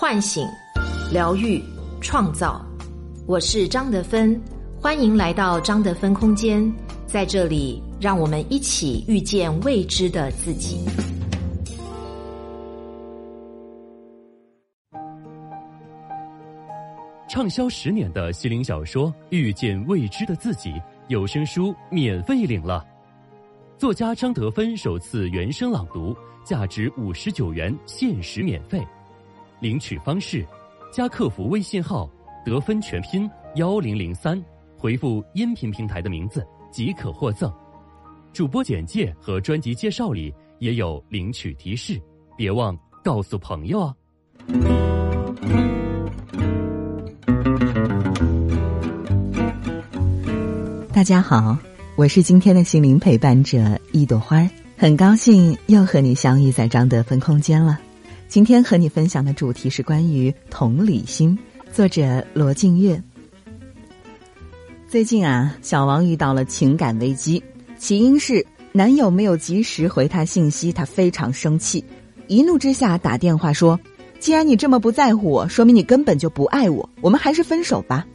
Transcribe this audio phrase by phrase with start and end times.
[0.00, 0.48] 唤醒、
[1.12, 1.62] 疗愈、
[2.00, 2.64] 创造。
[3.26, 4.40] 我是张德芬，
[4.80, 6.72] 欢迎来到张德芬空间，
[7.06, 10.86] 在这里，让我们一起遇见未知的自己。
[17.28, 20.70] 畅销十年的心灵小说《遇见未知的自己》
[21.08, 22.82] 有声书免费领了，
[23.76, 28.82] 作家张德芬首次原声朗读，价值五十九元，限时免费。
[29.60, 30.46] 领取方式：
[30.90, 32.10] 加客服微信号
[32.44, 34.42] “得分全拼幺零零三”，
[34.76, 37.52] 回复音频平台的名字即可获赠。
[38.32, 42.00] 主播简介和专辑介绍里也有领取提示，
[42.38, 43.94] 别忘告诉朋友啊！
[50.90, 51.58] 大家好，
[51.96, 54.48] 我是今天的心灵陪伴者一朵花，
[54.78, 57.78] 很高兴又和你相遇在张德芬空间了。
[58.30, 61.36] 今天和你分享的主题是关于同理心，
[61.72, 63.02] 作者罗静月。
[64.88, 67.42] 最近啊，小王遇到了情感危机，
[67.76, 71.84] 起因是男友没有及时回她信息，她非常生气，
[72.28, 73.76] 一怒之下打电话说
[74.20, 78.06] ：“既然你这么不在乎我，说明你根本就不爱我，我们还是分手吧。”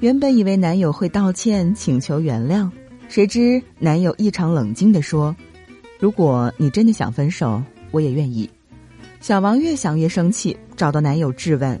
[0.00, 2.68] 原本以为男友会道歉请求原谅，
[3.08, 5.36] 谁知男友异常冷静的说
[6.00, 7.62] ：“如果你真的想分手，
[7.92, 8.50] 我也愿意。”
[9.22, 11.80] 小王越想越生气，找到男友质问：“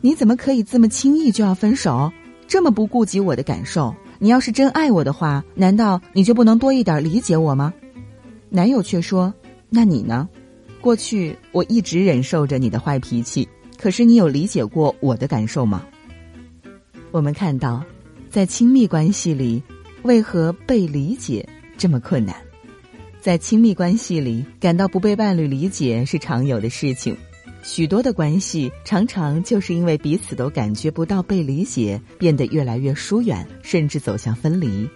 [0.00, 2.08] 你怎么可以这么轻易就要分手？
[2.46, 3.92] 这么不顾及我的感受？
[4.20, 7.74] 你要是真爱我的话，难道你就不能多一点理解我吗？”
[8.48, 9.34] 男友却说
[9.68, 10.28] ：“那你呢？
[10.80, 15.84] 过去我一直忍受着你的坏脾气，可是你有理解过我的感受吗？”
[17.10, 17.82] 我们看到，
[18.30, 19.60] 在亲密关系里，
[20.02, 21.44] 为何被理解
[21.76, 22.36] 这么困难？
[23.28, 27.14] 在亲密关系里，感到不被伴侣理解是常有的事情。
[27.62, 34.88] 许多的关系常常就是因为彼此都感觉不到被理解，变得越来越疏远，甚至走向分离。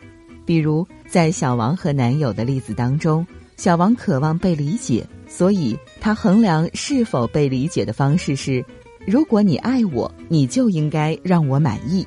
[0.47, 3.26] 比如在小王和男友的例子当中，
[3.59, 8.64] 小王渴望被理解，所以他衡量是否被理解的方式是：
[9.06, 12.06] 如果你爱我，你就应该让我满意。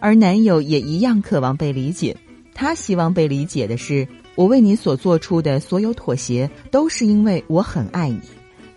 [0.00, 2.16] 而男友也一样渴望被理解，
[2.54, 4.08] 他希望被理解的是。
[4.40, 8.18] 我为你所做出的所有妥协，都是因为我很爱你。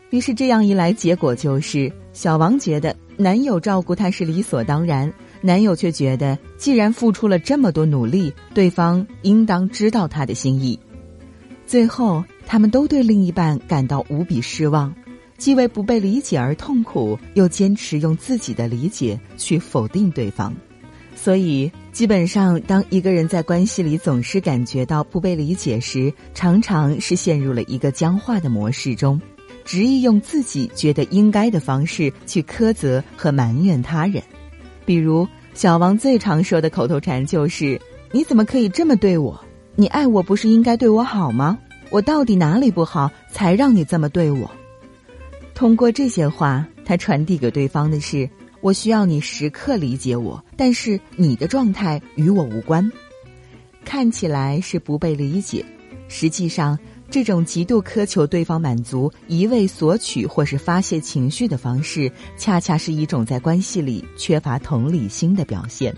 [0.10, 5.10] 于是这样一来，结果就是小王觉得男友照顾她是理所当然，
[5.40, 10.78] 男友却觉得既然付出了这么多努力，对方应当知道他的心意。
[11.66, 14.94] 最后，他们都对另一半感到无比失望，
[15.38, 20.54] 既为不被理解而痛苦，又坚持用自己的理解去否定对方。
[21.24, 29.22] 所以，基本上，当一个人在关系里总是感觉到不被理解时，常常是陷入了一个僵化的模式中，
[29.64, 34.22] 执意用自己觉得应该的方式去苛责和埋怨他人。
[34.86, 37.80] 比如，小王最常说的口头禅就是
[38.12, 39.40] ：“你怎么可以这么对我？
[39.78, 41.58] 你爱我不是应该对我好吗？
[41.90, 44.52] 我到底哪里不好，才让你这么对我？”
[45.56, 48.30] 通过这些话，他传递给对方的是。
[48.64, 52.90] 我需要你时刻理解我，但是你的状态与我无关。
[53.84, 55.66] 看起来是不被理解，
[56.08, 56.80] 实际上
[57.12, 65.94] 这种极度苛求对方满足、一味索取或是发泄情绪的方式，恰恰是一种在关系里缺乏同理心的表现。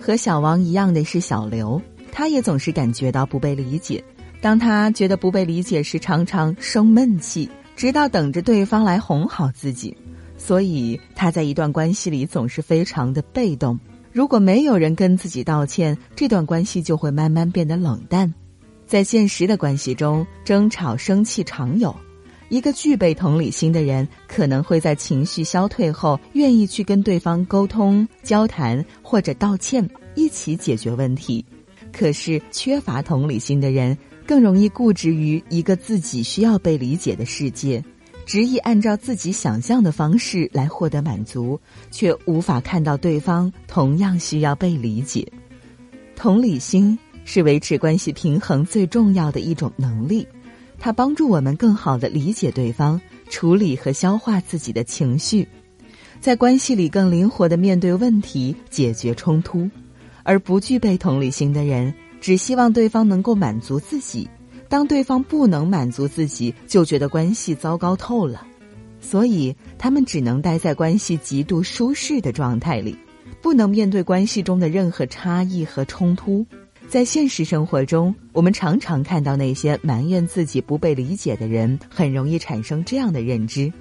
[0.00, 4.02] 和小王一样的是小刘，他也总是感觉到不被理解。
[4.40, 9.94] 当他觉得不被理解时，常常生闷气，直到等着对方来哄好自己。
[10.42, 13.78] 所以他在一段关系里总是非常的被动。
[14.10, 18.32] 如果没有人跟自己道歉，这段关系就会慢慢变得冷淡。
[18.86, 21.94] 在现实的关系中，争吵、生气常有。
[22.48, 31.44] 一个具备同理心的人，可能会在情绪消退后，愿意去跟对方沟通、交谈或者道歉，一起解决问题。
[31.92, 33.96] 可是缺乏同理心的人，
[34.26, 37.84] 更容易固执于一个自己需要被理解的世界。
[38.30, 41.58] 执意按照自己想象的方式来获得满足，
[41.90, 45.26] 却无法看到对方同样需要被理解。
[46.14, 50.24] 同理心是维持关系平衡最重要的一种能力，
[50.78, 55.48] 它帮助我们更好的理解对方，处理和消化自己的情绪，
[56.20, 59.68] 在关系里更灵活的面对问题、解决冲突。
[60.22, 64.28] 而不具备同理心的人，只希望对方能够满足自己。
[64.70, 68.46] 当对方不能满足自己，就觉得关系糟糕透了，
[69.00, 72.96] 所以他们只能待在关系极度舒适的状态里，
[73.42, 76.46] 不能面对关系中的任何差异和冲突。
[76.88, 83.72] 在现实生活中，我们常常看到那些埋怨自己不被理解的人，很容易产生这样的认知：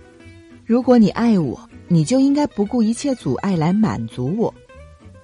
[0.65, 4.51] 如果你爱我，你就应该不顾一切阻碍来满足我；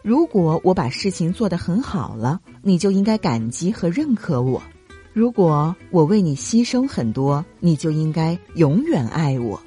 [0.03, 4.61] 如果我把事情做得很好了，你就应该感激和认可我；
[5.15, 9.57] 如果我为你牺牲很多，你就应该永远爱我。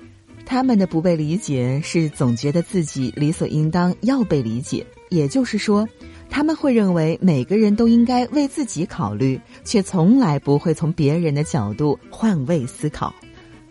[0.44, 5.88] 他们的不被理解，是总觉得自己理所应当要被理解，也就是说。
[6.28, 13.14] 他们会认为每个人都应该为自己考虑，却从来不会从别人的角度换位思考。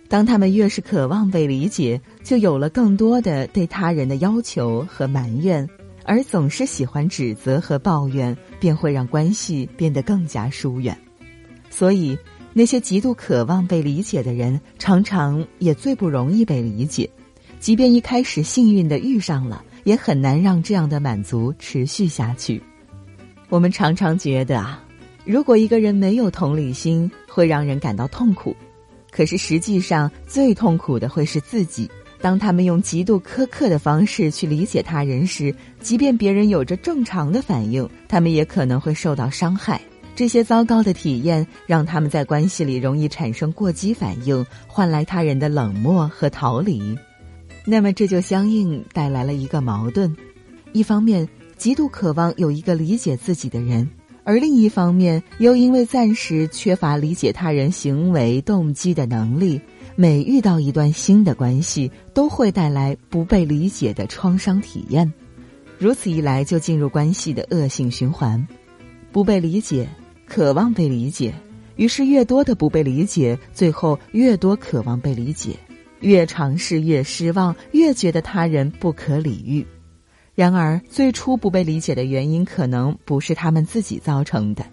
[0.10, 5.70] 当他们越是渴望被理解，就有了更多的对他人的要求和埋怨，
[6.04, 10.98] 而总是喜欢指责和抱怨，便会让关系变得更加疏远。
[11.70, 12.18] 所以，
[12.54, 17.10] 那些极度渴望被理解的人，常常也最不容易被理解，
[17.60, 19.64] 即便一开始幸运的遇上了。
[19.84, 22.62] 也很难让这样的满足持续下去。
[23.48, 24.84] 我们常常觉得啊，
[25.24, 28.54] 如果一个人没有同理心，会让人感到痛苦。
[29.12, 31.90] 可是实际上，最痛苦的会是自己。
[32.20, 39.80] 当他们用极度苛刻的方式去理解他人时，即便别人有着正常的反应，他们也可能会受到伤害。
[40.18, 46.98] 这些糟糕的体验让他们在关系里容易产生过激反应，换来他人的冷漠和逃离。
[47.64, 50.18] 那么这就相应带来了一个矛盾：
[50.74, 53.88] 一方面极度渴望有一个理解自己的人，
[54.24, 59.62] 而另一方面又因为暂时缺乏理解他人行为动机的能力，
[59.96, 65.14] 每遇到一段新的关系，都会带来不被理解的创伤体验。
[65.78, 68.48] 如此一来，就进入关系的恶性循环：
[69.12, 69.88] 不被理解，
[70.28, 71.34] 渴望被理解，
[71.78, 75.56] 于是越多的不被理解，最后越多渴望被理解。
[76.02, 79.66] 越尝试越失望，越觉得他人不可理喻。
[80.36, 84.64] 然而，最初不被理解的原因可能不是他们自己造成的。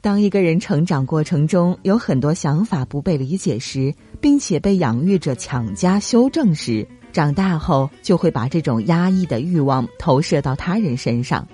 [0.00, 11.46] 当一个人成长过程中有很多想法不被理解时，并且被养育者强加修正时，长大后就会把这种压抑的欲望投射到他人身上，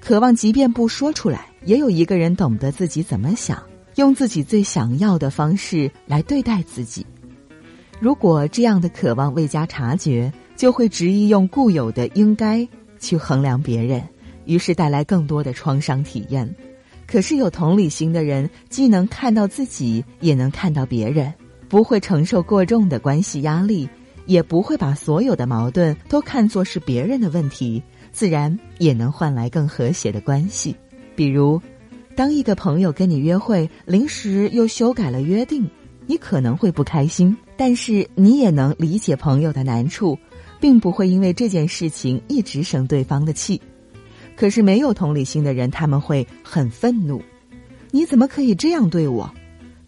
[0.00, 3.62] 渴望即便不说出来，也有一个人懂得自己怎么想，
[3.96, 7.06] 用自己最想要的方式来对待自己。
[8.00, 12.66] 如果这样的渴望未加察觉，就会执意用固有的应该
[12.98, 14.02] 去衡量别人，
[14.44, 16.54] 于是带来更多的创伤体验。
[17.06, 21.32] 可是有同理心的人，既能看到自己，也能看到别人，
[21.68, 23.88] 不会承受过重的关系压力，
[24.26, 30.74] 也不会把所有的矛盾都看作是别人的问题，自然也能换来更和谐的关系。
[31.16, 31.60] 比如，
[32.16, 35.68] 当一个朋友跟你约会，临时又修改了约定。
[36.06, 40.18] 你可能会不开心，但是你也能理解朋友的难处，
[40.60, 43.58] 并不会因为这件事情一直生对方的气。
[44.36, 47.22] 可是没有同理心的人，他们会很愤怒。
[47.90, 49.32] 你怎么可以这样对我？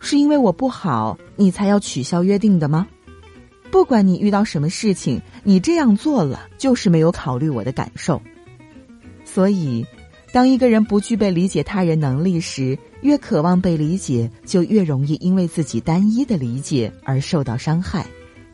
[0.00, 2.86] 是因为我不好，你才要取消约定的吗？
[3.70, 8.22] 不管你遇到什么事情，你这样做了，就是没有考虑我的感受。
[9.26, 9.84] 所以。
[10.36, 18.04] 当一个人不具备理解他人能力时，越渴望被理解，就越容易因为自己单一的理解而受到伤害。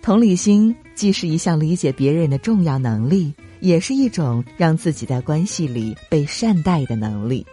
[0.01, 7.45] 同理心既是一项理解别人的重要能力，也是一种让自己在关系里被善待的能力。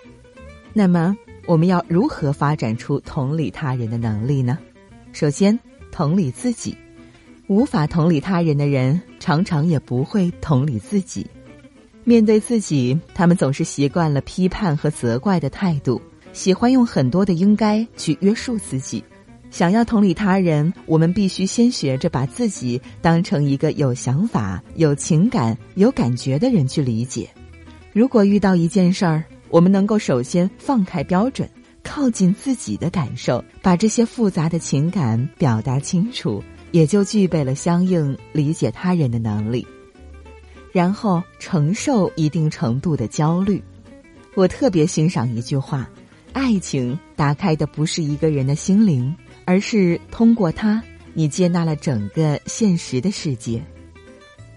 [0.74, 1.18] 那么，
[1.48, 4.60] 我们要如何发展出同理他人的能力呢？
[5.12, 5.60] 首先，
[5.92, 6.78] 同理自己。
[7.48, 11.26] 无法同理他人的人，常常也不会同理自己。
[12.04, 16.02] 面对自己，他们总是习惯了批判和责怪的态度，
[16.34, 19.04] 喜欢用很多的应该去约束自己。
[19.52, 27.28] 想要同理他人，我们必须先学着把自己当成一个有想法、有情感、有感觉的人去理解。
[27.92, 31.50] 如果遇到一件事儿，我们能够首先放开标准，
[31.84, 39.66] 靠近自己的感受，把这些复杂的情感表达清楚，也就具备了相应理解他人的能力。
[40.72, 43.64] 然后承受一定程度的焦虑。
[44.36, 45.90] 我特别欣赏一句话：
[46.34, 50.82] 爱情打开的不是一个人的心灵，而是通过它，
[51.14, 53.62] 你接纳了整个现实的世界。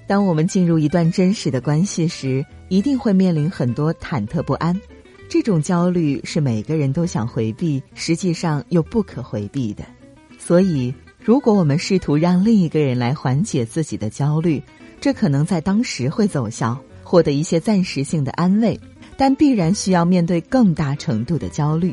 [0.06, 4.78] 当我们进入一段真实的关系时，一定会面临很多忐忑不安。
[5.28, 9.82] 这种焦虑是每个人都想回避，实际上又不可回避的。
[10.38, 10.92] 所以，
[11.24, 14.62] 如果我们试图让另一个人来缓解自己的焦虑，
[15.02, 18.78] 这可能在当时会奏效，获得一些暂时性的安慰，
[19.16, 21.92] 但必然需要面对更大程度的焦虑。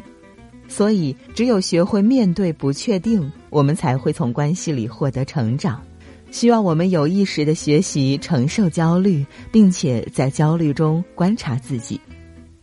[0.67, 5.81] 所以，只有学会面对不确定，我们才会从关系里获得成长。
[6.29, 11.99] 希望我们有意识的学习承受焦虑，并且在焦虑中观察自己。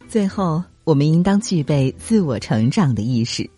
[0.06, 3.50] 最后，我们应当具备自我成长的意识。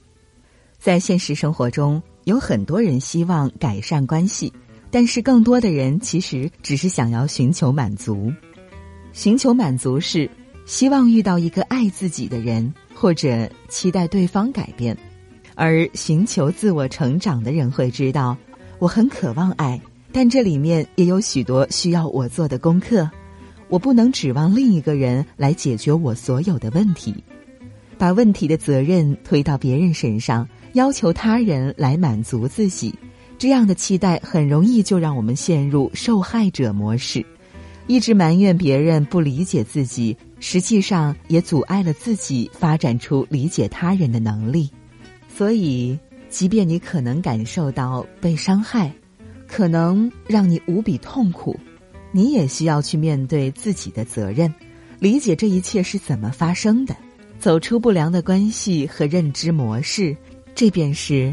[0.78, 4.50] 在现实生活中，有很多人希望改善关系。
[4.90, 8.33] 但是更多的人其实只是想要寻求满足。
[9.12, 10.30] 寻求满足是
[10.64, 14.95] 希望遇到一个爱自己的人，或者期待对方改变；
[15.54, 18.37] 而寻求自我成长的人会知道，
[18.78, 19.80] 我很渴望爱，
[20.12, 23.11] 但这里面也有许多需要我做的功课。
[23.68, 27.14] 我不能指望另一个人来解决我所有的问题，
[27.99, 32.95] 把问题的责任推到别人身上，要求他人来满足自己，
[33.38, 37.25] 这样的期待很容易就让我们陷入受害者模式，
[37.87, 44.68] 一直埋怨别人不理解自己，实际上也阻碍了自己发展出理解他人的能力。
[45.33, 45.97] 所以，
[46.28, 48.92] 即便你可能感受到被伤害，
[49.47, 51.57] 可能让你无比痛苦。
[52.11, 54.52] 你也需要去面对自己的责任，
[54.99, 56.97] 理解这一切是怎么发生的，
[57.38, 60.16] 走出不良的关系和认知模式，
[60.57, 61.33] 这便是